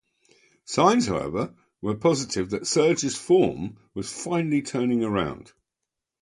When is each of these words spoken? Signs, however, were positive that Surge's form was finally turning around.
Signs, 0.65 1.05
however, 1.05 1.53
were 1.79 1.93
positive 1.95 2.49
that 2.49 2.65
Surge's 2.65 3.15
form 3.15 3.77
was 3.93 4.11
finally 4.11 4.63
turning 4.63 5.03
around. 5.03 5.51